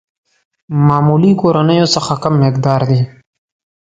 [0.87, 3.01] معمولي کورنيو څخه کم مقدار دي.